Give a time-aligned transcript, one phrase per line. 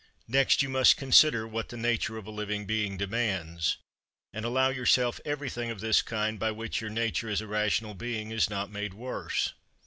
[0.27, 3.77] Next you must consider what the nature of a living being demands,
[4.33, 8.31] and allow yourself everything of this kind by which your nature as a rational being
[8.31, 9.53] is not made worse.